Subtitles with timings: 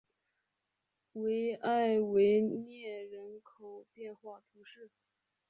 [1.13, 4.89] 维埃维涅人口变化图示